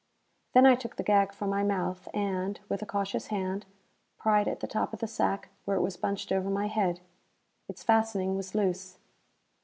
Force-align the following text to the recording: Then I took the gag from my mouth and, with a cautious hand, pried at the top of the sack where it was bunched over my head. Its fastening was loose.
Then 0.55 0.65
I 0.65 0.73
took 0.73 0.95
the 0.95 1.03
gag 1.03 1.31
from 1.31 1.51
my 1.51 1.61
mouth 1.61 2.07
and, 2.11 2.59
with 2.67 2.81
a 2.81 2.87
cautious 2.87 3.27
hand, 3.27 3.67
pried 4.17 4.47
at 4.47 4.59
the 4.59 4.65
top 4.65 4.93
of 4.93 4.99
the 4.99 5.05
sack 5.05 5.49
where 5.65 5.77
it 5.77 5.81
was 5.83 5.95
bunched 5.95 6.31
over 6.31 6.49
my 6.49 6.65
head. 6.65 7.01
Its 7.69 7.83
fastening 7.83 8.35
was 8.35 8.55
loose. 8.55 8.97